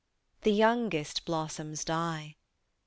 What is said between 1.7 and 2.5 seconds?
die.